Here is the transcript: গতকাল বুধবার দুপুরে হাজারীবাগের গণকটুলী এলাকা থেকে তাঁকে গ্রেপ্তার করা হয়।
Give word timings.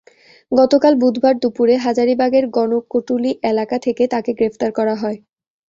গতকাল 0.51 0.93
বুধবার 1.01 1.35
দুপুরে 1.41 1.75
হাজারীবাগের 1.85 2.45
গণকটুলী 2.55 3.31
এলাকা 3.43 3.77
থেকে 3.85 4.03
তাঁকে 4.07 4.31
গ্রেপ্তার 4.37 4.69
করা 4.77 4.95
হয়। 4.95 5.17